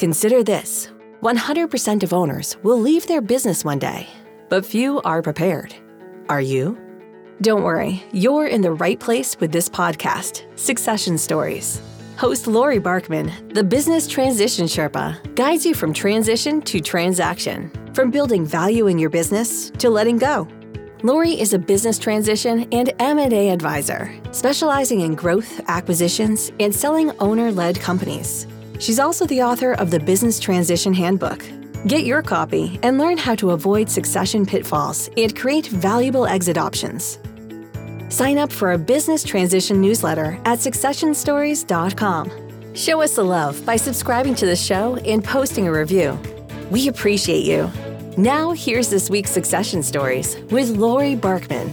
[0.00, 0.88] Consider this
[1.20, 4.08] 100% of owners will leave their business one day,
[4.48, 5.74] but few are prepared.
[6.30, 6.78] Are you?
[7.42, 11.82] Don't worry, you're in the right place with this podcast, Succession Stories.
[12.16, 18.46] Host Laurie Barkman, the business transition Sherpa, guides you from transition to transaction, from building
[18.46, 20.48] value in your business to letting go.
[21.02, 27.78] Laurie is a business transition and M&A advisor, specializing in growth, acquisitions, and selling owner-led
[27.78, 28.46] companies.
[28.80, 31.44] She's also the author of the Business Transition Handbook.
[31.86, 37.18] Get your copy and learn how to avoid succession pitfalls and create valuable exit options.
[38.08, 42.74] Sign up for a business transition newsletter at successionstories.com.
[42.74, 46.18] Show us the love by subscribing to the show and posting a review.
[46.70, 47.70] We appreciate you.
[48.16, 51.70] Now, here's this week's Succession Stories with Laurie Barkman.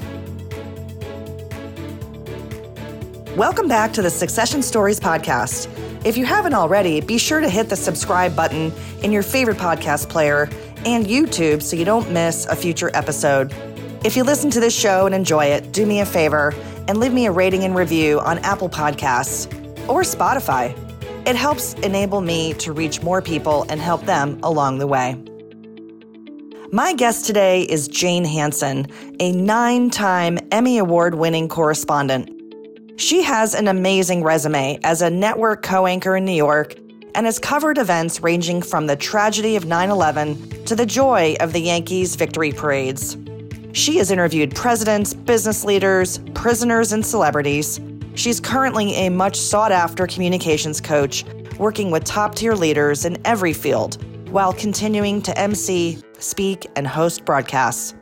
[3.37, 5.69] Welcome back to the Succession Stories podcast.
[6.05, 8.71] If you haven't already, be sure to hit the subscribe button
[9.03, 10.49] in your favorite podcast player
[10.85, 13.53] and YouTube so you don't miss a future episode.
[14.05, 16.53] If you listen to this show and enjoy it, do me a favor
[16.87, 19.51] and leave me a rating and review on Apple Podcasts
[19.89, 20.77] or Spotify.
[21.27, 25.21] It helps enable me to reach more people and help them along the way.
[26.71, 28.87] My guest today is Jane Hanson,
[29.19, 32.36] a nine time Emmy Award winning correspondent.
[32.97, 36.75] She has an amazing resume as a network co anchor in New York
[37.13, 41.53] and has covered events ranging from the tragedy of 9 11 to the joy of
[41.53, 43.15] the Yankees' victory parades.
[43.71, 47.79] She has interviewed presidents, business leaders, prisoners, and celebrities.
[48.15, 51.23] She's currently a much sought after communications coach,
[51.59, 57.25] working with top tier leaders in every field while continuing to MC, speak, and host
[57.25, 57.93] broadcasts.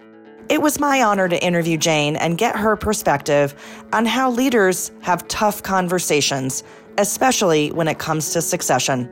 [0.47, 3.55] It was my honor to interview Jane and get her perspective
[3.91, 6.63] on how leaders have tough conversations,
[6.99, 9.09] especially when it comes to succession.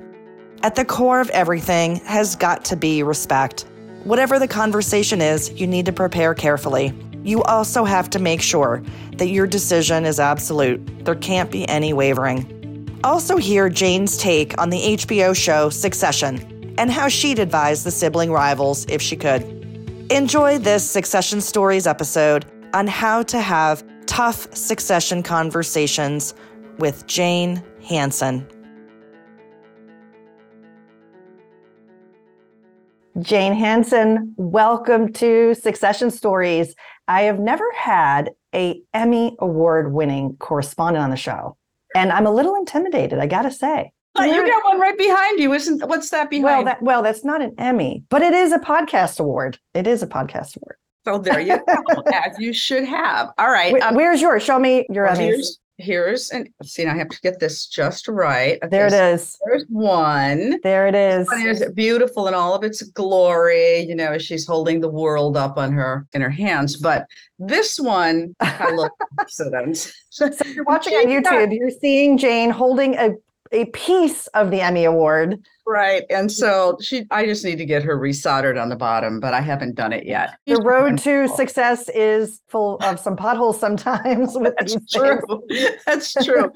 [0.62, 3.66] At the core of everything has got to be respect.
[4.04, 6.94] Whatever the conversation is, you need to prepare carefully.
[7.24, 8.84] You also have to make sure
[9.18, 11.04] that your decision is absolute.
[11.04, 13.00] There can't be any wavering.
[13.04, 18.32] Also, hear Jane's take on the HBO show Succession and how she'd advise the sibling
[18.32, 19.63] rivals if she could.
[20.10, 26.34] Enjoy this Succession Stories episode on how to have tough succession conversations
[26.78, 28.46] with Jane Hanson.
[33.22, 36.76] Jane Hanson, welcome to Succession Stories.
[37.08, 41.56] I have never had a Emmy award winning correspondent on the show,
[41.96, 43.94] and I'm a little intimidated, I got to say.
[44.20, 45.88] You got one right behind you, isn't?
[45.88, 46.44] What's that behind?
[46.44, 49.58] Well, that well, that's not an Emmy, but it is a podcast award.
[49.74, 50.78] It is a podcast award.
[51.06, 53.32] So there you go, as you should have.
[53.38, 53.74] All right.
[53.82, 54.44] Um, Where's yours?
[54.44, 55.20] Show me your well, Emmys.
[55.20, 58.58] Here's, here's and see, I have to get this just right.
[58.64, 59.38] Okay, there it so is.
[59.46, 60.60] There's one.
[60.64, 61.28] There it is.
[61.32, 63.80] Is beautiful in all of its glory.
[63.80, 66.78] You know, she's holding the world up on her in her hands.
[66.78, 67.08] But
[67.40, 69.92] this one, I look accident.
[70.10, 71.58] So, so you're watching on YouTube.
[71.58, 73.10] You're seeing Jane holding a
[73.54, 75.46] a piece of the Emmy Award.
[75.66, 76.04] Right.
[76.10, 76.32] And mm.
[76.32, 79.76] so she I just need to get her resoldered on the bottom, but I haven't
[79.76, 80.38] done it yet.
[80.46, 85.22] The road to success is full of some potholes sometimes with That's true.
[85.86, 86.52] That's true.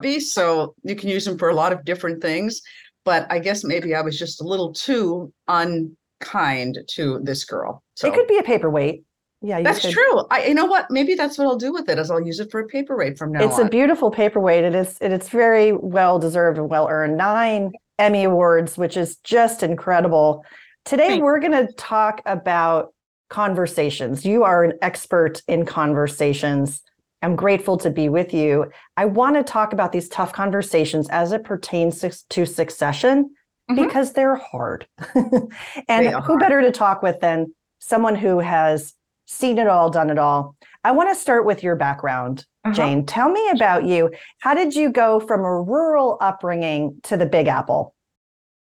[0.00, 2.62] These so you can use them for a lot of different things,
[3.04, 7.82] but I guess maybe I was just a little too unkind to this girl.
[7.94, 9.02] So it could be a paperweight.
[9.40, 9.92] Yeah, that's could.
[9.92, 10.24] true.
[10.30, 10.90] I, you know what?
[10.90, 11.98] Maybe that's what I'll do with it.
[11.98, 13.42] Is I'll use it for a paperweight from now.
[13.42, 13.48] On.
[13.48, 13.66] It's on.
[13.66, 14.64] a beautiful paperweight.
[14.64, 14.98] It is.
[15.00, 17.16] It, it's very well deserved and well earned.
[17.16, 20.44] Nine Emmy awards, which is just incredible.
[20.84, 21.22] Today Thanks.
[21.22, 22.94] we're going to talk about
[23.28, 24.24] conversations.
[24.24, 26.82] You are an expert in conversations.
[27.22, 28.70] I'm grateful to be with you.
[28.96, 33.30] I want to talk about these tough conversations as it pertains to succession
[33.70, 33.84] mm-hmm.
[33.84, 34.86] because they're hard.
[35.14, 38.94] and they who better to talk with than someone who has
[39.28, 40.56] seen it all, done it all.
[40.82, 42.74] I want to start with your background, uh-huh.
[42.74, 43.06] Jane.
[43.06, 44.10] Tell me about you.
[44.40, 47.94] How did you go from a rural upbringing to the Big Apple?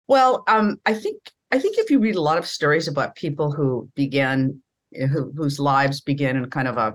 [0.06, 1.18] Well, um, I think
[1.50, 4.60] I think if you read a lot of stories about people who began,
[4.92, 6.94] who, whose lives began in kind of a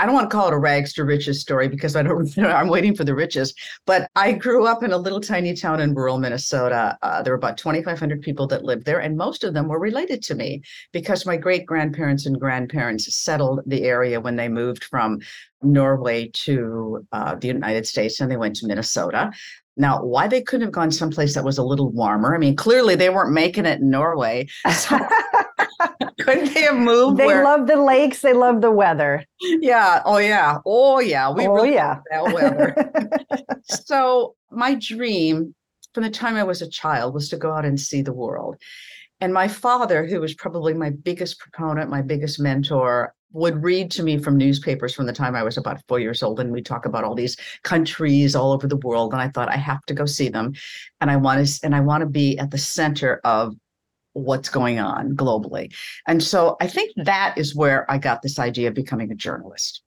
[0.00, 2.68] I don't want to call it a rags to riches story because I don't, I'm
[2.68, 3.52] waiting for the riches.
[3.84, 6.96] But I grew up in a little tiny town in rural Minnesota.
[7.02, 10.22] Uh, there were about 2,500 people that lived there, and most of them were related
[10.22, 10.62] to me
[10.92, 15.18] because my great grandparents and grandparents settled the area when they moved from
[15.62, 19.30] Norway to uh, the United States and they went to Minnesota.
[19.76, 22.34] Now, why they couldn't have gone someplace that was a little warmer?
[22.34, 24.48] I mean, clearly they weren't making it in Norway.
[24.72, 24.98] So
[26.20, 27.18] couldn't they have moved?
[27.18, 27.44] They where...
[27.44, 28.20] love the lakes.
[28.20, 29.24] They love the weather.
[29.40, 30.02] Yeah.
[30.04, 30.58] Oh yeah.
[30.66, 31.30] Oh yeah.
[31.30, 32.00] We oh really yeah.
[32.10, 32.74] that weather.
[33.64, 35.54] so my dream
[35.94, 38.56] from the time I was a child was to go out and see the world.
[39.20, 44.02] And my father, who was probably my biggest proponent, my biggest mentor, would read to
[44.02, 46.40] me from newspapers from the time I was about four years old.
[46.40, 49.12] And we talk about all these countries all over the world.
[49.12, 50.52] And I thought I have to go see them.
[51.00, 53.54] And I want to, and I want to be at the center of
[54.12, 55.72] what's going on globally.
[56.06, 59.82] And so I think that is where I got this idea of becoming a journalist.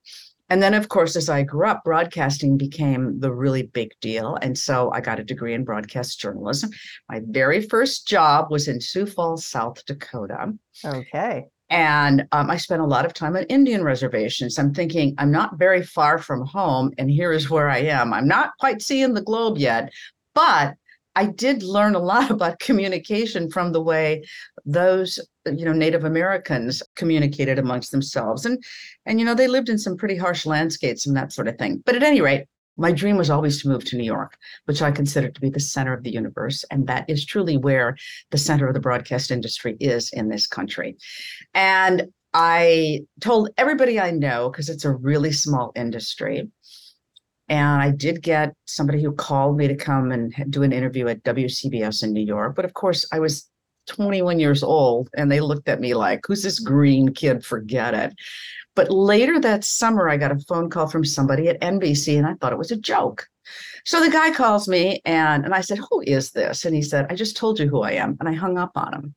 [0.50, 4.38] And then, of course, as I grew up, broadcasting became the really big deal.
[4.42, 6.70] And so I got a degree in broadcast journalism.
[7.10, 10.54] My very first job was in Sioux Falls, South Dakota.
[10.86, 11.46] Okay.
[11.70, 14.60] And um, I spent a lot of time on Indian reservations.
[14.60, 18.14] I'm thinking, I'm not very far from home, and here is where I am.
[18.14, 19.92] I'm not quite seeing the globe yet,
[20.36, 20.76] but
[21.16, 24.24] I did learn a lot about communication from the way
[24.66, 28.64] those you know Native Americans communicated amongst themselves, and
[29.06, 31.84] and you know they lived in some pretty harsh landscapes and that sort of thing.
[31.86, 32.46] But at any rate,
[32.78, 35.60] my dream was always to move to New York, which I consider to be the
[35.60, 37.96] center of the universe, and that is truly where
[38.32, 40.98] the center of the broadcast industry is in this country.
[41.54, 46.50] And I told everybody I know because it's a really small industry
[47.54, 51.22] and I did get somebody who called me to come and do an interview at
[51.22, 52.56] WCBS in New York.
[52.56, 53.48] But of course, I was
[53.90, 57.46] 21 years old and they looked at me like, who's this green kid?
[57.46, 58.16] Forget it.
[58.76, 62.34] But later that summer, I got a phone call from somebody at NBC and I
[62.34, 63.28] thought it was a joke.
[63.86, 66.66] So the guy calls me and, and I said, Who is this?
[66.66, 68.18] And he said, I just told you who I am.
[68.20, 69.16] And I hung up on him.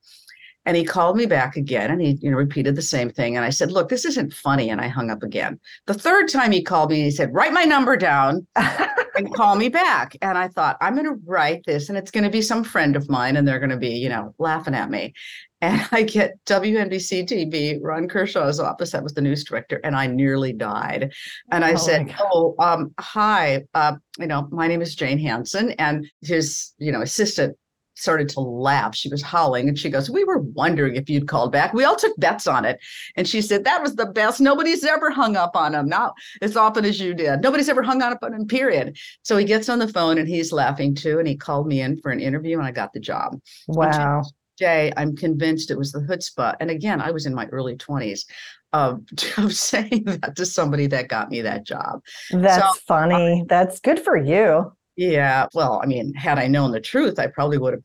[0.67, 3.37] And he called me back again and he you know, repeated the same thing.
[3.37, 4.69] And I said, Look, this isn't funny.
[4.71, 5.59] And I hung up again.
[5.87, 9.69] The third time he called me, he said, Write my number down and call me
[9.69, 10.17] back.
[10.21, 12.97] And I thought, I'm going to write this and it's going to be some friend
[12.97, 15.15] of mine and they're going to be, you know, laughing at me.
[15.61, 18.91] And I get WNBC TV, Ron Kershaw's office.
[18.91, 19.81] That was the news director.
[19.85, 21.13] And I nearly died.
[21.53, 25.73] And I oh said, Oh, um, hi, uh, you know, my name is Jane Hanson.
[25.73, 27.57] And his, you know, assistant
[27.97, 28.95] started to laugh.
[28.95, 31.73] She was howling and she goes, We were wondering if you'd called back.
[31.73, 32.79] We all took bets on it.
[33.17, 34.41] And she said, That was the best.
[34.41, 37.43] Nobody's ever hung up on him, not as often as you did.
[37.43, 38.97] Nobody's ever hung up on him, period.
[39.23, 41.19] So he gets on the phone and he's laughing too.
[41.19, 43.41] And he called me in for an interview and I got the job.
[43.69, 44.23] Wow.
[44.59, 46.55] Jay, I'm convinced it was the chutzpah.
[46.61, 48.25] And again, I was in my early 20s
[48.73, 49.03] of,
[49.39, 52.01] of saying that to somebody that got me that job.
[52.31, 53.45] That's so, funny.
[53.49, 54.73] That's good for you.
[54.97, 55.47] Yeah.
[55.55, 57.83] Well, I mean, had I known the truth, I probably would have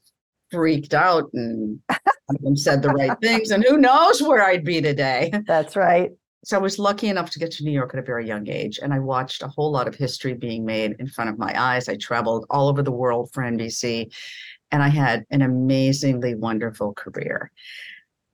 [0.52, 1.80] freaked out and,
[2.56, 3.52] said the right things.
[3.52, 5.31] And who knows where I'd be today.
[5.48, 6.12] That's right.
[6.44, 8.80] So I was lucky enough to get to New York at a very young age.
[8.81, 11.88] And I watched a whole lot of history being made in front of my eyes.
[11.88, 14.12] I traveled all over the world for NBC
[14.72, 17.52] and I had an amazingly wonderful career.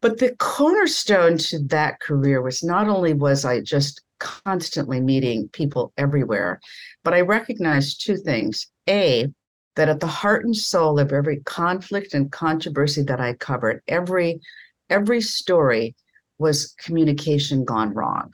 [0.01, 5.91] But the cornerstone to that career was not only was I just constantly meeting people
[5.97, 6.59] everywhere,
[7.07, 8.67] but I recognized two things.
[8.89, 9.31] A,
[9.77, 14.41] that at the heart and soul of every conflict and controversy that I covered, every
[14.89, 15.95] every story
[16.37, 18.33] was communication gone wrong.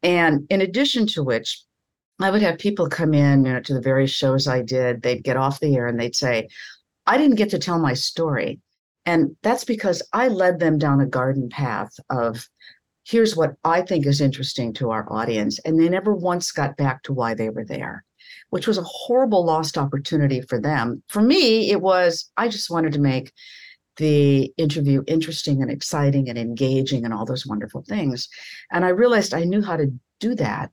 [0.00, 1.64] And in addition to which,
[2.20, 5.02] I would have people come in you know, to the various shows I did.
[5.02, 6.46] They'd get off the air and they'd say,
[7.08, 8.60] I didn't get to tell my story.
[9.06, 12.48] And that's because I led them down a garden path of
[13.10, 15.58] here's what I think is interesting to our audience.
[15.64, 18.04] And they never once got back to why they were there,
[18.50, 21.02] which was a horrible lost opportunity for them.
[21.08, 23.32] For me, it was, I just wanted to make
[23.96, 28.28] the interview interesting and exciting and engaging and all those wonderful things.
[28.70, 30.70] And I realized I knew how to do that.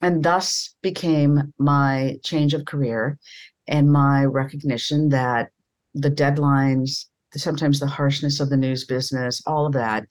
[0.00, 3.18] And thus became my change of career
[3.66, 5.50] and my recognition that
[5.94, 10.06] the deadlines, sometimes the harshness of the news business, all of that.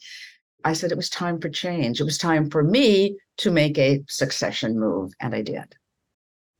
[0.63, 1.99] I said it was time for change.
[1.99, 5.75] It was time for me to make a succession move, and I did.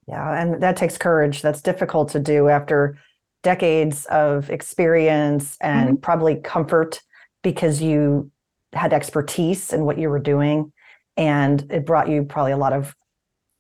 [0.07, 1.41] Yeah, and that takes courage.
[1.41, 2.98] That's difficult to do after
[3.43, 5.98] decades of experience and mm-hmm.
[5.98, 7.01] probably comfort
[7.41, 8.31] because you
[8.74, 10.72] had expertise in what you were doing.
[11.15, 12.95] And it brought you probably a lot of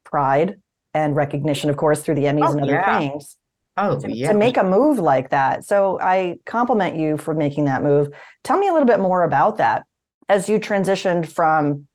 [0.03, 0.55] pride
[0.93, 2.99] and recognition, of course, through the Emmys oh, and other yeah.
[2.99, 3.37] things.
[3.77, 4.31] Oh, to, yeah.
[4.31, 5.65] To make a move like that.
[5.65, 8.09] So I compliment you for making that move.
[8.43, 9.83] Tell me a little bit more about that
[10.29, 11.87] as you transitioned from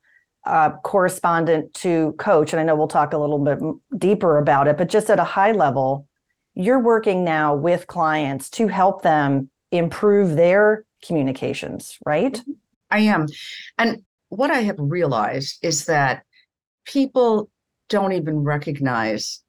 [0.46, 2.52] uh, correspondent to coach.
[2.52, 3.58] And I know we'll talk a little bit
[3.98, 6.06] deeper about it, but just at a high level,
[6.54, 12.32] you're working now with clients to help them improve their communications, right?
[12.32, 12.52] Mm-hmm.
[12.90, 13.26] I am.
[13.76, 16.22] And what I have realized is that
[16.86, 17.50] people
[17.88, 19.42] don't even recognize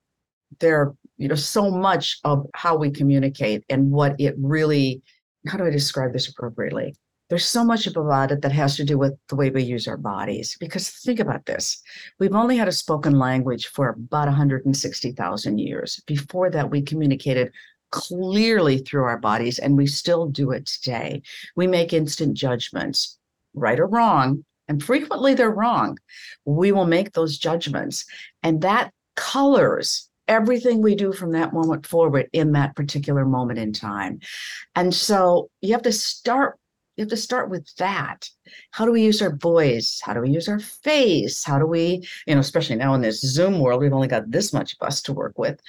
[0.59, 5.01] their you know so much of how we communicate and what it really
[5.47, 6.95] how do i describe this appropriately
[7.29, 9.97] there's so much about it that has to do with the way we use our
[9.97, 11.81] bodies because think about this
[12.19, 17.51] we've only had a spoken language for about 160000 years before that we communicated
[17.91, 21.21] clearly through our bodies, and we still do it today.
[21.55, 23.17] We make instant judgments,
[23.53, 25.97] right or wrong, and frequently they're wrong.
[26.45, 28.05] We will make those judgments,
[28.43, 33.73] and that colors everything we do from that moment forward in that particular moment in
[33.73, 34.19] time.
[34.75, 36.59] And so you have to start
[36.99, 38.29] you have to start with that.
[38.71, 40.01] How do we use our voice?
[40.03, 41.45] How do we use our face?
[41.45, 44.51] How do we, you know, especially now in this Zoom world, we've only got this
[44.51, 45.61] much of us to work with.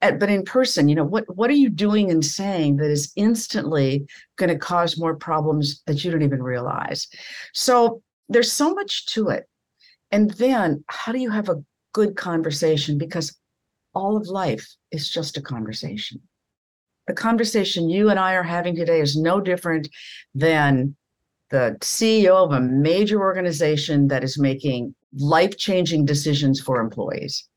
[0.00, 4.06] But in person, you know, what what are you doing and saying that is instantly
[4.36, 7.08] going to cause more problems that you don't even realize?
[7.52, 9.48] So there's so much to it.
[10.12, 11.60] And then how do you have a
[11.92, 12.98] good conversation?
[12.98, 13.36] Because
[13.94, 16.20] all of life is just a conversation
[17.06, 19.88] the conversation you and I are having today is no different
[20.34, 20.96] than
[21.50, 27.48] the CEO of a major organization that is making life changing decisions for employees.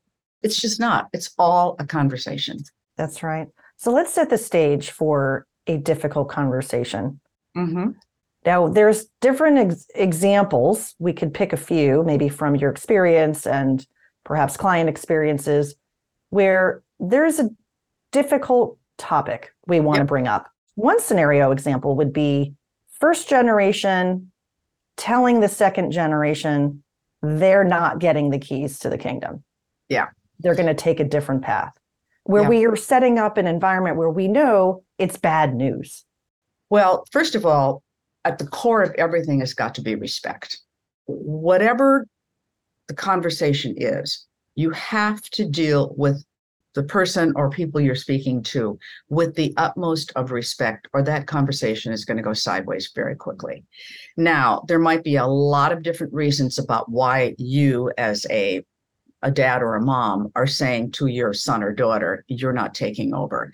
[0.42, 2.58] It's just not, it's all a conversation.
[2.96, 3.48] That's right.
[3.76, 7.20] So let's set the stage for a difficult conversation.
[7.56, 7.90] Mm-hmm.
[8.46, 10.94] Now, there's different ex- examples.
[10.98, 13.86] We could pick a few, maybe from your experience and
[14.24, 15.74] perhaps client experiences,
[16.30, 17.50] where there's a
[18.12, 20.06] difficult topic we want yep.
[20.06, 20.48] to bring up.
[20.76, 22.54] One scenario example would be
[23.00, 24.30] first generation
[24.96, 26.82] telling the second generation
[27.22, 29.42] they're not getting the keys to the kingdom.
[29.88, 30.08] Yeah.
[30.38, 31.72] They're going to take a different path.
[32.24, 32.48] Where yeah.
[32.48, 36.04] we are setting up an environment where we know it's bad news.
[36.68, 37.82] Well, first of all,
[38.24, 40.58] at the core of everything has got to be respect.
[41.06, 42.06] Whatever
[42.88, 46.22] the conversation is, you have to deal with
[46.74, 51.92] the person or people you're speaking to with the utmost of respect, or that conversation
[51.92, 53.64] is going to go sideways very quickly.
[54.16, 58.64] Now, there might be a lot of different reasons about why you, as a
[59.22, 63.14] a dad or a mom are saying to your son or daughter, you're not taking
[63.14, 63.52] over.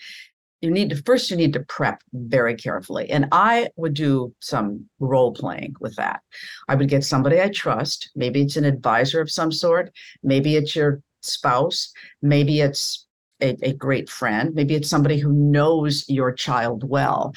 [0.60, 3.10] You need to first, you need to prep very carefully.
[3.10, 6.20] And I would do some role playing with that.
[6.68, 8.10] I would get somebody I trust.
[8.14, 9.92] Maybe it's an advisor of some sort.
[10.22, 11.92] Maybe it's your spouse.
[12.22, 13.05] Maybe it's
[13.40, 14.54] a, a great friend.
[14.54, 17.34] Maybe it's somebody who knows your child well.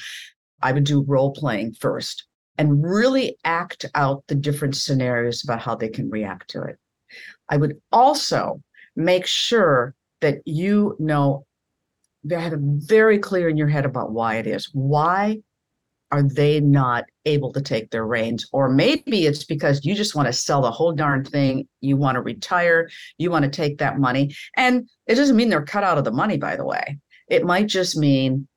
[0.62, 2.26] I would do role playing first
[2.58, 6.76] and really act out the different scenarios about how they can react to it.
[7.48, 8.62] I would also
[8.96, 11.46] make sure that you know,
[12.30, 14.68] have it very clear in your head about why it is.
[14.72, 15.40] Why
[16.10, 18.46] are they not able to take their reins?
[18.52, 21.68] Or maybe it's because you just want to sell the whole darn thing.
[21.80, 22.90] You want to retire.
[23.18, 24.34] You want to take that money.
[24.56, 26.98] And it doesn't mean they're cut out of the money, by the way.
[27.28, 28.48] It might just mean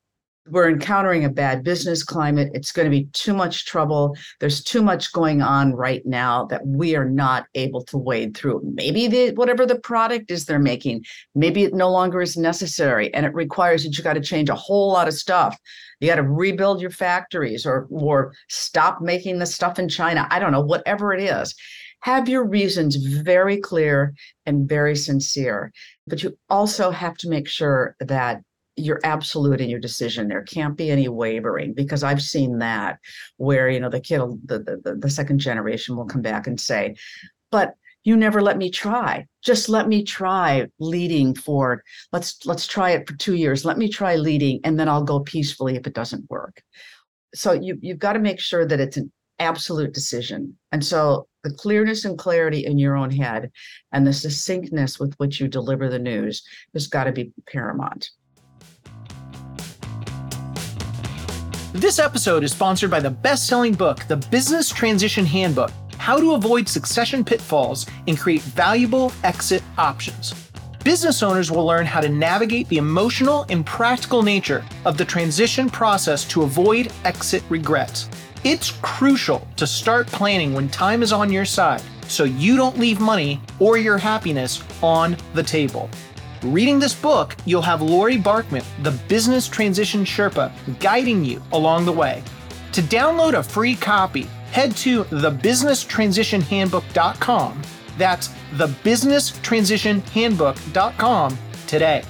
[0.50, 2.52] we're encountering a bad business climate.
[2.54, 4.16] It's going to be too much trouble.
[4.40, 8.62] There's too much going on right now that we are not able to wade through.
[8.74, 13.26] Maybe the whatever the product is they're making, maybe it no longer is necessary and
[13.26, 15.58] it requires that you got to change a whole lot of stuff.
[16.02, 20.28] You got to rebuild your factories or or stop making the stuff in China.
[20.30, 21.56] I don't know, whatever it is.
[22.02, 24.14] Have your reasons very clear
[24.46, 25.72] and very sincere.
[26.06, 28.42] But you also have to make sure that
[28.76, 30.28] you're absolute in your decision.
[30.28, 33.00] There can't be any wavering because I've seen that
[33.38, 36.96] where, you know, the kid, the, the, the second generation will come back and say,
[37.52, 39.26] but you never let me try.
[39.44, 43.64] Just let me try leading for let's let's try it for two years.
[43.64, 46.62] Let me try leading and then I'll go peacefully if it doesn't work.
[47.34, 50.58] So you you've got to make sure that it's an absolute decision.
[50.72, 53.52] And so the clearness and clarity in your own head
[53.92, 58.10] and the succinctness with which you deliver the news has got to be paramount.
[61.74, 66.34] This episode is sponsored by the best selling book, The Business Transition Handbook How to
[66.34, 70.36] Avoid Succession Pitfalls and Create Valuable Exit Options.
[70.84, 75.68] Business owners will learn how to navigate the emotional and practical nature of the transition
[75.68, 78.08] process to avoid exit regrets.
[78.44, 83.00] It's crucial to start planning when time is on your side so you don't leave
[83.00, 85.90] money or your happiness on the table.
[86.44, 91.94] Reading this book, you'll have Laurie Barkman, the business transition Sherpa, guiding you along the
[91.94, 92.22] way.
[92.74, 97.62] To download a free copy, head to thebusinesstransitionhandbook.com.
[97.98, 102.04] That's thebusinesstransitionhandbook.com today.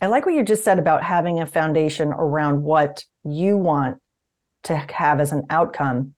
[0.00, 3.98] I like what you just said about having a foundation around what you want
[4.62, 6.14] to have as an outcome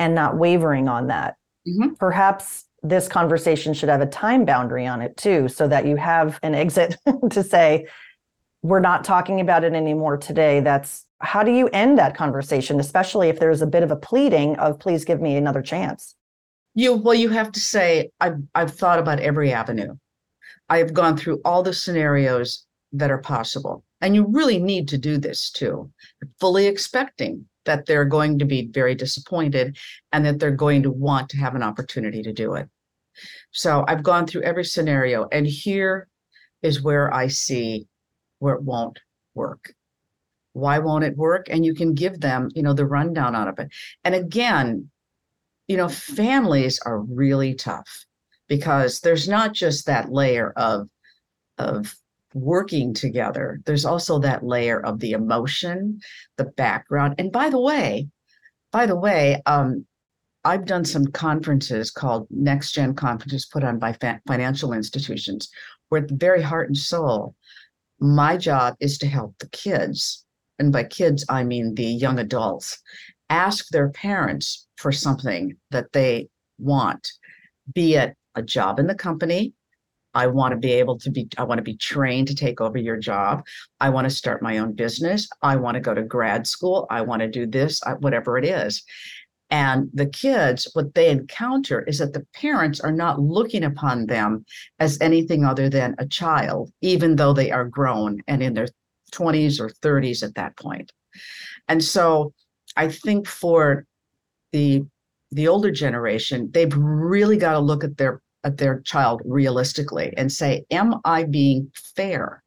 [0.00, 1.36] and not wavering on that.
[1.68, 1.94] Mm-hmm.
[1.94, 6.38] Perhaps this conversation should have a time boundary on it too, so that you have
[6.42, 6.96] an exit
[7.30, 7.86] to say,
[8.62, 10.60] we're not talking about it anymore today.
[10.60, 14.56] That's how do you end that conversation, especially if there's a bit of a pleading
[14.56, 16.14] of please give me another chance?
[16.74, 19.94] You well, you have to say, I've I've thought about every avenue.
[20.68, 23.84] I've gone through all the scenarios that are possible.
[24.00, 25.90] And you really need to do this too,
[26.38, 29.76] fully expecting that they're going to be very disappointed
[30.12, 32.68] and that they're going to want to have an opportunity to do it.
[33.52, 36.08] So I've gone through every scenario, and here
[36.62, 37.86] is where I see
[38.38, 38.98] where it won't
[39.34, 39.72] work.
[40.52, 41.46] Why won't it work?
[41.50, 43.70] And you can give them, you know, the rundown out of it.
[44.04, 44.90] And again,
[45.68, 48.04] you know, families are really tough
[48.48, 50.88] because there's not just that layer of
[51.58, 51.94] of
[52.34, 53.60] working together.
[53.64, 56.00] There's also that layer of the emotion,
[56.36, 57.14] the background.
[57.18, 58.08] And by the way,
[58.72, 59.86] by the way, um,
[60.44, 65.48] I've done some conferences called Next Gen conferences put on by fa- financial institutions,
[65.88, 67.34] where at the very heart and soul,
[68.00, 70.24] my job is to help the kids.
[70.58, 72.82] And by kids, I mean the young adults,
[73.30, 77.10] ask their parents for something that they want,
[77.72, 79.54] be it a job in the company,
[80.14, 82.78] I want to be able to be, I want to be trained to take over
[82.78, 83.44] your job.
[83.80, 85.28] I want to start my own business.
[85.42, 86.86] I want to go to grad school.
[86.90, 88.82] I want to do this, whatever it is.
[89.50, 94.44] And the kids, what they encounter is that the parents are not looking upon them
[94.78, 98.68] as anything other than a child, even though they are grown and in their
[99.12, 100.90] 20s or 30s at that point.
[101.68, 102.32] And so
[102.76, 103.86] I think for
[104.52, 104.84] the
[105.30, 110.30] the older generation, they've really got to look at their at their child realistically and
[110.30, 112.42] say, Am I being fair?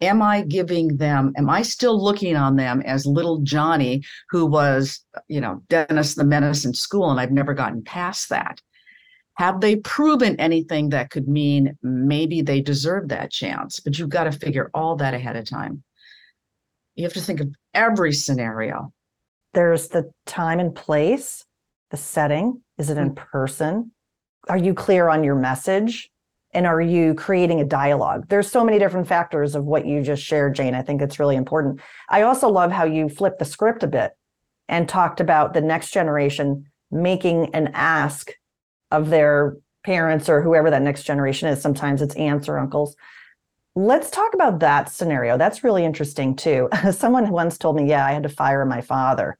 [0.00, 5.04] Am I giving them, am I still looking on them as little Johnny who was,
[5.28, 8.60] you know, Dennis the Menace in school and I've never gotten past that?
[9.34, 13.78] Have they proven anything that could mean maybe they deserve that chance?
[13.78, 15.84] But you've got to figure all that ahead of time.
[16.96, 18.92] You have to think of every scenario.
[19.54, 21.44] There's the time and place,
[21.90, 22.62] the setting.
[22.76, 23.16] Is it in mm.
[23.16, 23.92] person?
[24.48, 26.10] Are you clear on your message?
[26.54, 28.26] And are you creating a dialogue?
[28.28, 30.74] There's so many different factors of what you just shared jane.
[30.74, 31.80] I think it's really important.
[32.10, 34.12] I also love how you flipped the script a bit
[34.68, 38.32] and talked about the next generation making an ask
[38.90, 41.62] of their parents or whoever that next generation is.
[41.62, 42.96] Sometimes it's aunts or uncles.
[43.74, 45.38] Let's talk about that scenario.
[45.38, 46.68] That's really interesting too.
[46.92, 49.38] Someone once told me yeah i had to fire my father.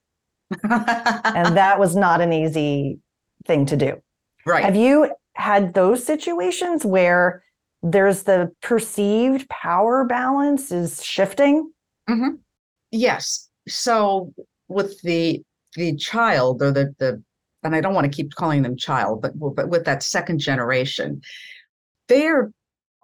[0.64, 2.98] And that was not an easy
[3.46, 4.02] thing to do
[4.46, 4.64] Right.
[4.64, 7.42] Have you had those situations where
[7.82, 11.70] there's the perceived power balance is shifting?
[12.08, 12.36] Mm-hmm.
[12.90, 13.48] Yes.
[13.68, 14.32] So
[14.68, 15.42] with the
[15.76, 17.22] the child or the the
[17.64, 21.22] and I don't want to keep calling them child, but but with that second generation,
[22.08, 22.50] they're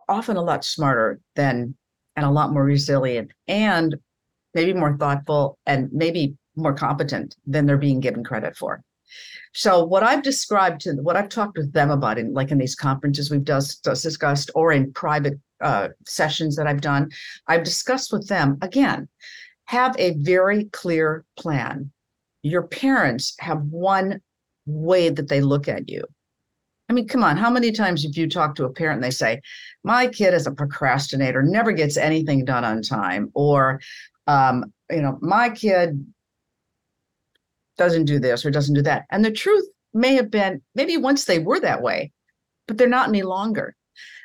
[0.08, 1.74] often a lot smarter than
[2.16, 3.96] and a lot more resilient and
[4.54, 8.82] maybe more thoughtful and maybe more competent than they're being given credit for.
[9.54, 12.74] So what I've described to what I've talked with them about in like in these
[12.74, 17.10] conferences we've just, discussed or in private uh, sessions that I've done,
[17.46, 19.08] I've discussed with them again,
[19.64, 21.90] have a very clear plan.
[22.42, 24.20] Your parents have one
[24.66, 26.04] way that they look at you.
[26.88, 29.10] I mean, come on, how many times have you talked to a parent and they
[29.10, 29.40] say,
[29.84, 33.80] My kid is a procrastinator, never gets anything done on time, or
[34.26, 36.04] um, you know, my kid
[37.78, 39.04] doesn't do this or doesn't do that.
[39.10, 39.64] And the truth
[39.94, 42.12] may have been maybe once they were that way,
[42.66, 43.74] but they're not any longer.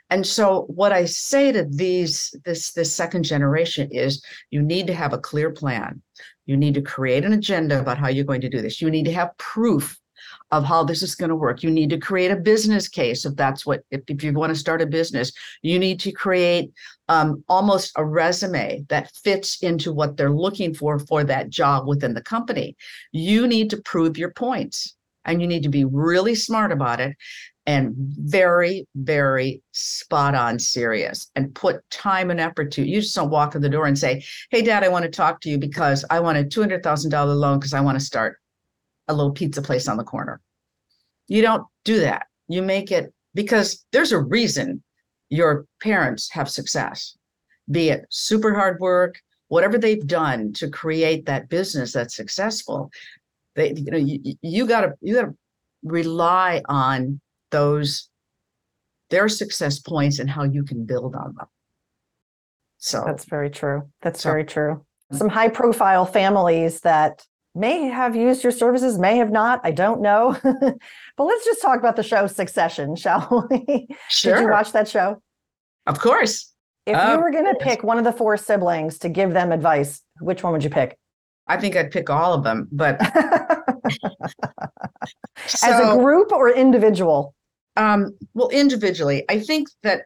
[0.09, 4.93] And so what I say to these this this second generation is you need to
[4.93, 6.01] have a clear plan.
[6.45, 8.81] You need to create an agenda about how you're going to do this.
[8.81, 9.97] You need to have proof
[10.53, 11.63] of how this is going to work.
[11.63, 14.59] You need to create a business case if that's what, if, if you want to
[14.59, 15.31] start a business.
[15.63, 16.71] You need to create
[17.09, 22.13] um, almost a resume that fits into what they're looking for for that job within
[22.13, 22.77] the company.
[23.11, 27.17] You need to prove your points and you need to be really smart about it
[27.65, 32.87] and very, very spot on serious and put time and effort to.
[32.87, 35.41] You just don't walk in the door and say, Hey, dad, I want to talk
[35.41, 38.37] to you because I want a $200,000 loan because I want to start
[39.07, 40.39] a little pizza place on the corner.
[41.27, 42.27] You don't do that.
[42.47, 44.83] You make it because there's a reason
[45.29, 47.17] your parents have success,
[47.71, 52.91] be it super hard work, whatever they've done to create that business that's successful.
[53.55, 55.33] They, you know, you, you gotta you gotta
[55.83, 57.19] rely on
[57.51, 58.09] those
[59.09, 61.47] their success points and how you can build on them.
[62.77, 63.83] So that's very true.
[64.01, 64.86] That's so, very true.
[65.12, 65.17] Mm.
[65.17, 67.23] Some high profile families that
[67.55, 69.61] may have used your services, may have not.
[69.63, 70.37] I don't know.
[70.43, 73.87] but let's just talk about the show Succession, shall we?
[74.09, 74.35] Sure.
[74.35, 75.21] Did you watch that show?
[75.85, 76.51] Of course.
[76.85, 80.01] If you were going to pick one of the four siblings to give them advice,
[80.19, 80.97] which one would you pick?
[81.47, 83.01] I think I'd pick all of them, but
[85.45, 87.35] so, as a group or individual?
[87.77, 90.03] Um, well, individually, I think that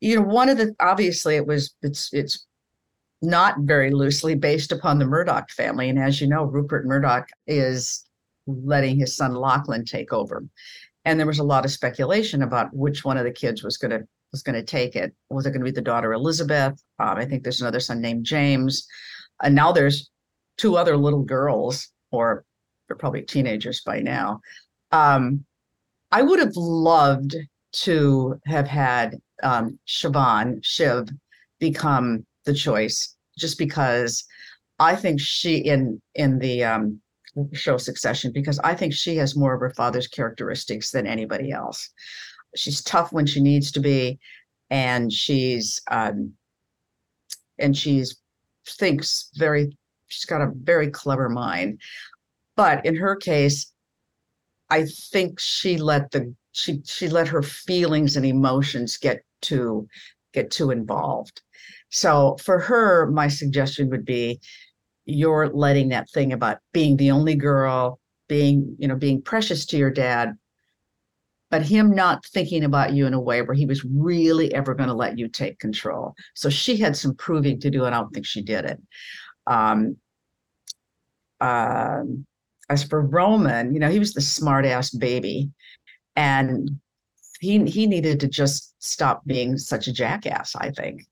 [0.00, 2.46] you know, one of the obviously it was it's it's
[3.22, 5.88] not very loosely based upon the Murdoch family.
[5.88, 8.06] And as you know, Rupert Murdoch is
[8.46, 10.42] letting his son Lachlan take over.
[11.04, 13.92] And there was a lot of speculation about which one of the kids was going
[13.92, 15.12] to was going to take it.
[15.28, 16.80] Was it going to be the daughter Elizabeth?
[17.00, 18.86] Um, I think there's another son named James,
[19.42, 20.08] and now there's
[20.56, 22.44] two other little girls, or
[22.86, 24.40] they're probably teenagers by now.
[24.92, 25.44] Um,
[26.12, 27.36] I would have loved
[27.72, 31.08] to have had um, Siobhan Shiv
[31.58, 34.24] become the choice, just because
[34.78, 37.00] I think she in in the um,
[37.52, 41.90] show Succession because I think she has more of her father's characteristics than anybody else.
[42.56, 44.18] She's tough when she needs to be,
[44.70, 46.32] and she's um,
[47.58, 48.20] and she's
[48.66, 49.76] thinks very.
[50.08, 51.80] She's got a very clever mind,
[52.56, 53.72] but in her case,
[54.70, 59.86] I think she let the she she let her feelings and emotions get too
[60.32, 61.42] get too involved.
[61.90, 64.40] So for her, my suggestion would be
[65.04, 67.98] you're letting that thing about being the only girl,
[68.28, 70.36] being, you know, being precious to your dad,
[71.50, 74.88] but him not thinking about you in a way where he was really ever going
[74.88, 76.14] to let you take control.
[76.34, 78.80] So she had some proving to do, and I don't think she did it.
[79.48, 79.96] Um,
[81.40, 82.24] um,
[82.68, 85.50] as for Roman, you know, he was the smart ass baby,
[86.14, 86.78] and
[87.40, 90.54] he he needed to just stop being such a jackass.
[90.54, 91.02] I think.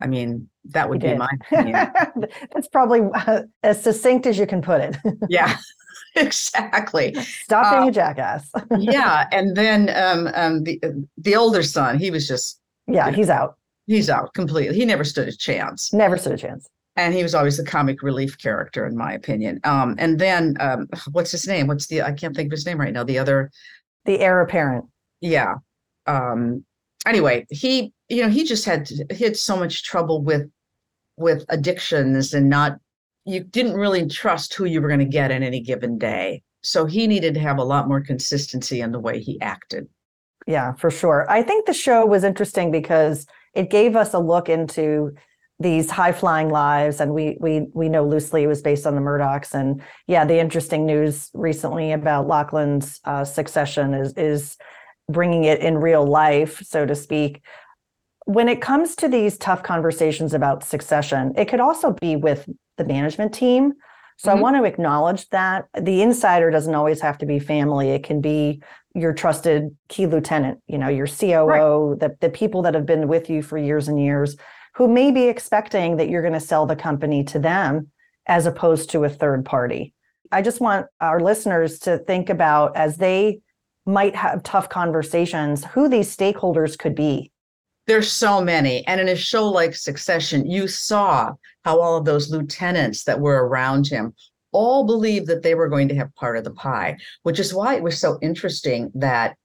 [0.00, 1.90] I mean, that would be my opinion.
[2.52, 4.96] That's probably uh, as succinct as you can put it.
[5.28, 5.56] yeah,
[6.16, 7.14] exactly.
[7.14, 8.50] Stop being uh, a jackass.
[8.78, 10.80] yeah, and then um, um, the
[11.16, 13.56] the older son, he was just yeah, he's out.
[13.86, 14.76] He's out completely.
[14.76, 15.92] He never stood a chance.
[15.92, 16.68] Never stood a chance.
[16.96, 19.60] And he was always the comic relief character, in my opinion.
[19.64, 21.66] Um, and then um, what's his name?
[21.66, 23.04] What's the I can't think of his name right now.
[23.04, 23.50] The other,
[24.06, 24.86] the heir apparent.
[25.20, 25.56] Yeah.
[26.06, 26.64] Um,
[27.06, 30.50] anyway, he you know he just had he had so much trouble with
[31.16, 32.78] with addictions and not
[33.24, 36.42] you didn't really trust who you were going to get in any given day.
[36.62, 39.88] So he needed to have a lot more consistency in the way he acted.
[40.46, 41.26] Yeah, for sure.
[41.28, 45.14] I think the show was interesting because it gave us a look into
[45.58, 49.00] these high flying lives and we we we know loosely it was based on the
[49.00, 54.58] murdochs and yeah the interesting news recently about lachlan's uh, succession is is
[55.08, 57.42] bringing it in real life so to speak
[58.26, 62.84] when it comes to these tough conversations about succession, it could also be with the
[62.84, 63.72] management team.
[64.18, 64.38] So mm-hmm.
[64.38, 67.90] I want to acknowledge that the insider doesn't always have to be family.
[67.90, 68.62] It can be
[68.96, 72.00] your trusted key lieutenant, you know, your COO, right.
[72.00, 74.36] the, the people that have been with you for years and years
[74.74, 77.88] who may be expecting that you're going to sell the company to them
[78.26, 79.94] as opposed to a third party.
[80.32, 83.40] I just want our listeners to think about as they
[83.86, 87.30] might have tough conversations, who these stakeholders could be
[87.86, 88.86] there's so many.
[88.86, 91.32] And in a show like Succession, you saw
[91.64, 94.12] how all of those lieutenants that were around him
[94.52, 97.74] all believed that they were going to have part of the pie, which is why
[97.74, 99.36] it was so interesting that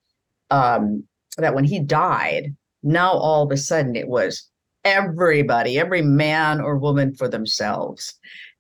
[0.50, 1.04] um,
[1.38, 4.50] that when he died, now all of a sudden it was
[4.84, 8.16] everybody, every man or woman for themselves.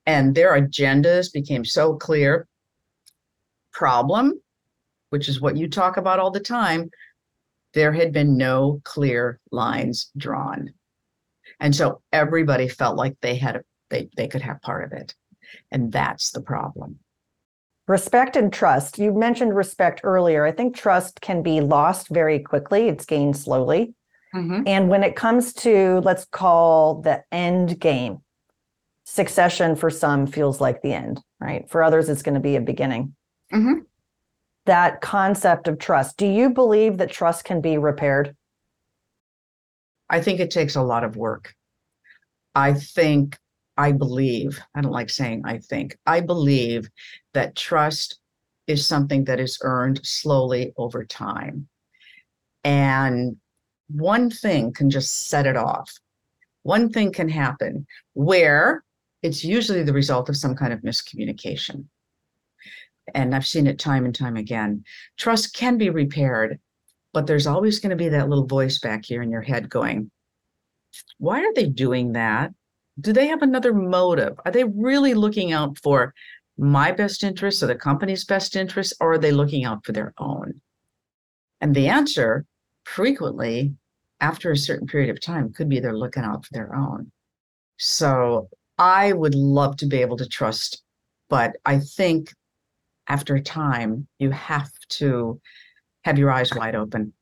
[0.05, 2.47] And their agendas became so clear.
[3.71, 4.39] Problem,
[5.11, 6.89] which is what you talk about all the time,
[7.73, 10.73] there had been no clear lines drawn.
[11.59, 15.13] And so everybody felt like they had a, they they could have part of it.
[15.69, 16.99] And that's the problem.
[17.87, 18.97] Respect and trust.
[18.97, 20.45] You mentioned respect earlier.
[20.45, 22.87] I think trust can be lost very quickly.
[22.87, 23.93] It's gained slowly.
[24.33, 24.63] Mm-hmm.
[24.65, 28.19] And when it comes to, let's call the end game,
[29.03, 31.69] succession for some feels like the end, right?
[31.69, 33.13] For others, it's going to be a beginning.
[33.51, 33.81] Mm-hmm
[34.65, 36.17] that concept of trust.
[36.17, 38.35] Do you believe that trust can be repaired?
[40.09, 41.53] I think it takes a lot of work.
[42.53, 43.37] I think,
[43.77, 46.89] I believe, I don't like saying I think, I believe
[47.33, 48.19] that trust
[48.67, 51.67] is something that is earned slowly over time.
[52.63, 53.37] And
[53.89, 55.91] one thing can just set it off.
[56.63, 58.83] One thing can happen where
[59.23, 61.85] it's usually the result of some kind of miscommunication
[63.13, 64.83] and I've seen it time and time again.
[65.17, 66.59] Trust can be repaired,
[67.13, 70.11] but there's always going to be that little voice back here in your head going,
[71.17, 72.51] why are they doing that?
[72.99, 74.37] Do they have another motive?
[74.45, 76.13] Are they really looking out for
[76.57, 80.13] my best interests or the company's best interests, or are they looking out for their
[80.17, 80.61] own?
[81.61, 82.45] And the answer
[82.83, 83.73] frequently,
[84.19, 87.11] after a certain period of time, could be they're looking out for their own.
[87.77, 90.83] So I would love to be able to trust,
[91.29, 92.33] but I think
[93.11, 95.41] after a time, you have to
[96.05, 97.13] have your eyes wide open.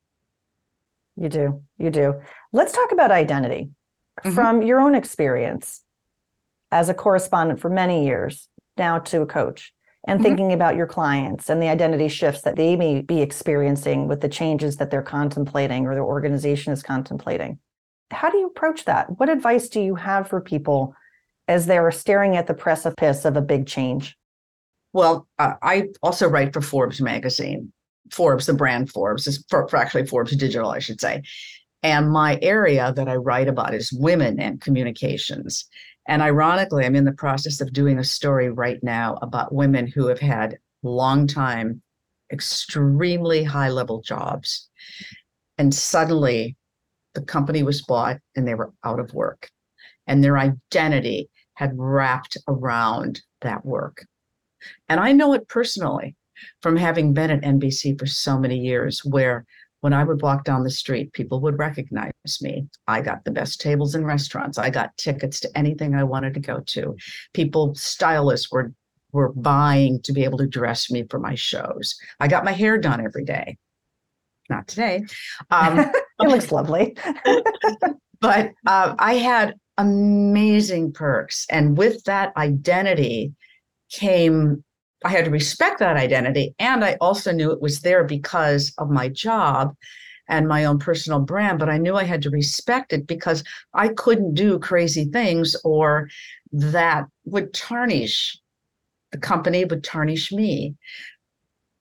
[1.16, 1.64] You do.
[1.80, 2.22] You do.
[2.54, 3.72] Let's talk about identity.
[4.20, 4.36] Mm-hmm.
[4.36, 5.82] From your own experience
[6.72, 9.74] as a correspondent for many years, now to a coach,
[10.08, 10.26] and mm-hmm.
[10.26, 14.30] thinking about your clients and the identity shifts that they may be experiencing with the
[14.30, 17.58] changes that they're contemplating or their organization is contemplating.
[18.12, 19.18] How do you approach that?
[19.18, 20.94] What advice do you have for people
[21.48, 24.19] as they're staring at the precipice of a big change?
[24.94, 27.72] Well, uh, I also write for Forbes magazine.
[28.12, 31.22] Forbes, the brand Forbes, is for, for actually Forbes Digital, I should say.
[31.84, 35.66] And my area that I write about is women and communications.
[36.08, 40.08] And ironically, I'm in the process of doing a story right now about women who
[40.08, 41.82] have had long time,
[42.32, 44.70] extremely high level jobs.
[45.58, 46.58] And suddenly
[47.14, 49.50] the company was bought and they were out of work.
[50.08, 54.06] And their identity had wrapped around that work.
[54.88, 56.16] And I know it personally
[56.62, 59.46] from having been at NBC for so many years, where
[59.82, 62.68] when I would walk down the street, people would recognize me.
[62.88, 64.58] I got the best tables in restaurants.
[64.58, 66.96] I got tickets to anything I wanted to go to.
[67.34, 68.74] People, stylists were
[69.12, 71.96] were buying to be able to dress me for my shows.
[72.20, 73.58] I got my hair done every day.
[74.50, 75.04] Not today.
[75.50, 75.80] Um,
[76.20, 76.96] it looks lovely.
[78.22, 83.34] but uh, I had amazing perks, and with that identity
[83.92, 84.64] came
[85.06, 86.54] I had to respect that identity.
[86.60, 89.76] And I also knew it was there because of my job
[90.28, 93.90] and my own personal brand, but I knew I had to respect it because I
[93.90, 96.10] couldn't do crazy things or
[96.52, 98.38] that would tarnish
[99.12, 100.76] the company, would tarnish me.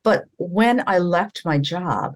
[0.03, 2.15] But when I left my job,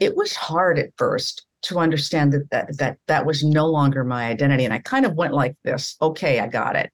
[0.00, 4.26] it was hard at first to understand that that that, that was no longer my
[4.26, 4.64] identity.
[4.64, 6.90] And I kind of went like this okay, I got it.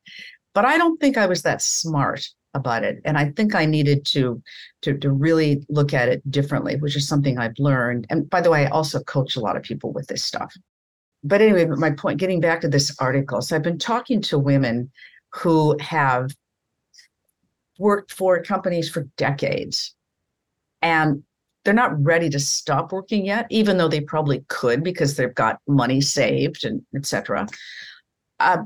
[0.54, 4.04] But I don't think I was that smart about it and i think i needed
[4.06, 4.42] to,
[4.80, 8.50] to to really look at it differently which is something i've learned and by the
[8.50, 10.54] way i also coach a lot of people with this stuff.
[11.22, 14.90] But anyway my point getting back to this article so i've been talking to women
[15.32, 16.30] who have
[17.78, 19.94] worked for companies for decades
[20.80, 21.24] and
[21.64, 25.58] they're not ready to stop working yet even though they probably could because they've got
[25.66, 27.46] money saved and etc
[28.38, 28.58] uh,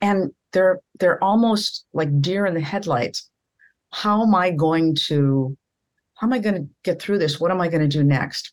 [0.00, 3.30] and they're they're almost like deer in the headlights
[3.92, 5.56] how am I going to
[6.14, 7.40] how am I going to get through this?
[7.40, 8.52] What am I going to do next?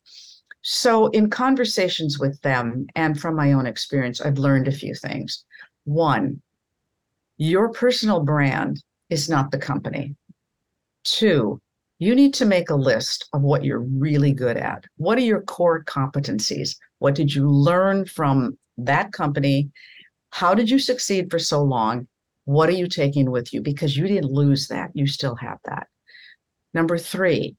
[0.62, 5.44] So, in conversations with them and from my own experience, I've learned a few things.
[5.84, 6.42] One,
[7.38, 10.16] your personal brand is not the company.
[11.04, 11.62] Two,
[12.00, 14.86] you need to make a list of what you're really good at.
[14.98, 16.76] What are your core competencies?
[17.00, 19.70] What did you learn from that company?
[20.32, 22.08] How did you succeed for so long?
[22.46, 23.62] What are you taking with you?
[23.62, 25.88] Because you didn't lose that, you still have that.
[26.74, 27.56] Number three,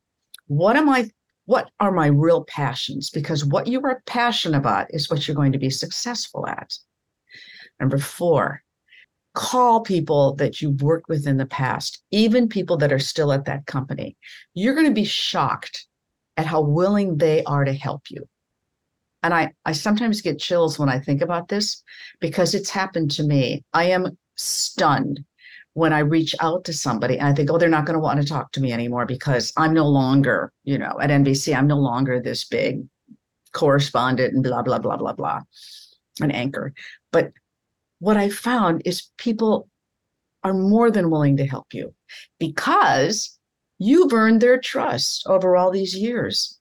[0.46, 1.10] what am I?
[1.46, 3.10] What are my real passions?
[3.10, 6.74] Because what you are passionate about is what you're going to be successful at.
[7.80, 8.62] Number four,
[9.34, 13.44] call people that you've worked with in the past, even people that are still at
[13.46, 14.16] that company.
[14.54, 15.86] You're going to be shocked
[16.36, 18.28] at how willing they are to help you.
[19.22, 21.82] And I, I sometimes get chills when I think about this
[22.20, 23.64] because it's happened to me.
[23.72, 25.24] I am stunned
[25.74, 28.20] when I reach out to somebody and I think, oh, they're not going to want
[28.20, 31.78] to talk to me anymore because I'm no longer, you know, at NBC, I'm no
[31.78, 32.84] longer this big
[33.52, 35.40] correspondent and blah, blah, blah, blah, blah,
[36.20, 36.72] an anchor.
[37.12, 37.32] But
[38.00, 39.68] what I found is people
[40.44, 41.94] are more than willing to help you
[42.38, 43.38] because
[43.78, 46.58] you've earned their trust over all these years.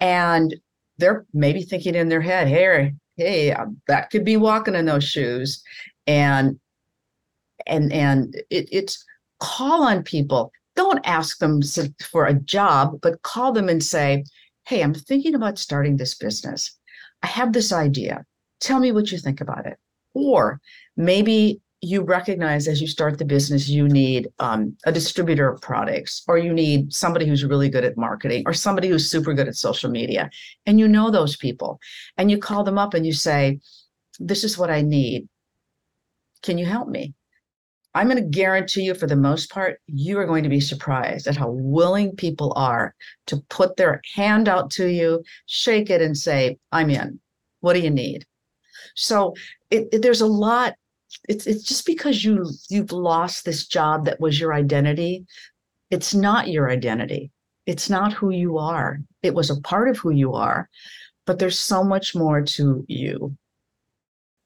[0.00, 0.54] And
[0.98, 5.04] they're maybe thinking in their head, hey, hey, uh, that could be walking in those
[5.04, 5.62] shoes.
[6.06, 6.58] And
[7.66, 9.04] and and it, it's
[9.40, 10.52] call on people.
[10.76, 11.60] Don't ask them
[12.00, 14.22] for a job but call them and say
[14.66, 16.78] hey i'm thinking about starting this business.
[17.22, 18.24] I have this idea.
[18.60, 19.76] Tell me what you think about it.
[20.14, 20.60] Or
[20.96, 26.24] maybe you recognize as you start the business you need um, a distributor of products
[26.26, 29.54] or you need somebody who's really good at marketing or somebody who's super good at
[29.54, 30.28] social media
[30.66, 31.78] and you know those people
[32.16, 33.60] and you call them up and you say
[34.18, 35.28] this is what i need
[36.42, 37.14] can you help me
[37.94, 41.26] I'm going to guarantee you, for the most part, you are going to be surprised
[41.26, 42.94] at how willing people are
[43.26, 47.18] to put their hand out to you, shake it, and say, I'm in.
[47.60, 48.24] What do you need?
[48.94, 49.34] So
[49.70, 50.74] it, it, there's a lot.
[51.28, 55.26] It's, it's just because you you've lost this job that was your identity.
[55.90, 57.30] It's not your identity.
[57.66, 59.00] It's not who you are.
[59.22, 60.68] It was a part of who you are,
[61.26, 63.36] but there's so much more to you.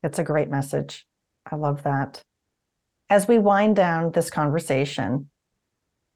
[0.03, 1.07] It's a great message.
[1.51, 2.23] I love that.
[3.11, 5.31] As we wind down this conversation,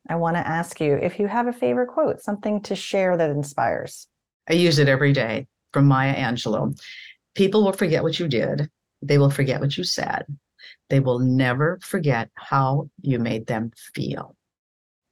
[0.09, 3.30] I want to ask you if you have a favorite quote, something to share that
[3.30, 4.06] inspires.
[4.48, 5.46] I use it every day.
[5.72, 6.78] from Maya Angelou.
[7.35, 8.70] People will forget what you did.
[9.02, 10.24] They will forget what you said.
[10.88, 14.37] They will never forget how you made them feel.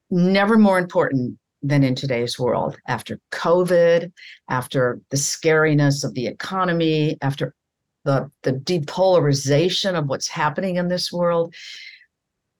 [0.09, 4.11] Never more important than in today's world after COVID,
[4.49, 7.55] after the scariness of the economy, after
[8.03, 11.53] the, the depolarization of what's happening in this world.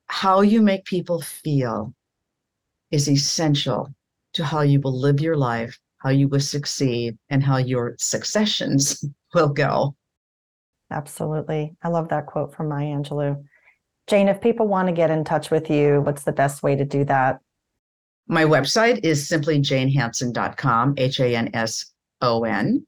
[0.08, 1.94] How you make people feel
[2.92, 3.94] is essential
[4.34, 9.06] to how you will live your life, how you will succeed, and how your successions
[9.34, 9.96] will go.
[10.92, 11.76] Absolutely.
[11.84, 13.44] I love that quote from Maya Angelou.
[14.08, 16.86] Jane, if people want to get in touch with you, what's the best way to
[16.86, 17.40] do that?
[18.28, 21.86] My website is simply janehanson.com, H A N S
[22.22, 22.86] O N.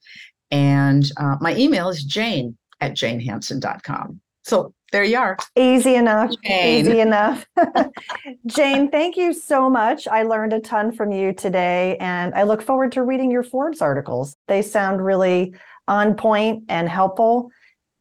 [0.51, 4.21] And uh, my email is jane at janehanson.com.
[4.43, 5.37] So there you are.
[5.57, 6.31] Easy enough.
[6.43, 6.85] Jane.
[6.85, 7.45] Easy enough.
[8.45, 10.07] Jane, thank you so much.
[10.07, 13.81] I learned a ton from you today, and I look forward to reading your Forbes
[13.81, 14.37] articles.
[14.47, 15.53] They sound really
[15.89, 17.49] on point and helpful,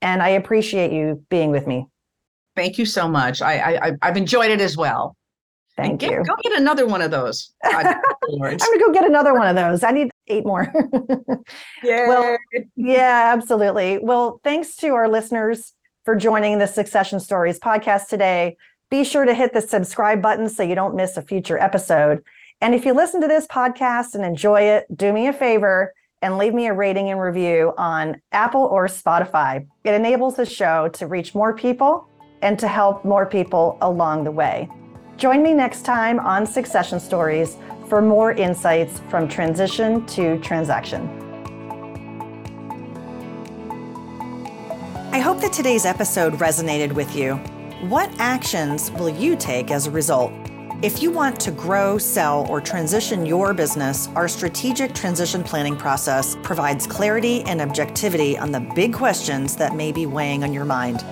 [0.07, 1.89] and I appreciate you being with me.
[2.55, 3.43] Thank you so much.
[3.43, 5.17] I, I I've enjoyed it as well.
[5.77, 6.25] Thank get, you.
[6.25, 7.53] Go get another one of those.
[7.65, 7.83] I'm
[8.31, 9.83] gonna go get another one of those.
[9.83, 10.73] I need eight more.
[11.83, 12.09] yeah.
[12.09, 12.39] Well,
[12.77, 13.99] yeah, absolutely.
[13.99, 18.57] Well, thanks to our listeners for joining the Succession Stories podcast today.
[18.91, 22.23] Be sure to hit the subscribe button so you don't miss a future episode.
[22.61, 25.93] And if you listen to this podcast and enjoy it, do me a favor
[26.27, 29.65] and leave me a rating and review on Apple or Spotify.
[29.85, 32.09] It enables the show to reach more people
[32.43, 34.69] and to help more people along the way.
[35.19, 37.59] Join me next time on Succession Stories
[37.89, 41.09] for more insights from transition to transaction.
[45.13, 47.37] I hope that today's episode resonated with you.
[47.89, 50.33] What actions will you take as a result?
[50.83, 56.37] If you want to grow, sell, or transition your business, our strategic transition planning process
[56.43, 61.03] provides clarity and objectivity on the big questions that may be weighing on your mind.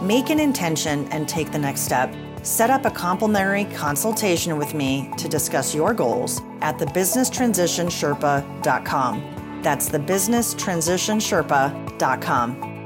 [0.00, 2.14] Make an intention and take the next step.
[2.44, 9.60] Set up a complimentary consultation with me to discuss your goals at thebusinesstransitionsherpa.com.
[9.62, 12.77] That's thebusinesstransitionsherpa.com.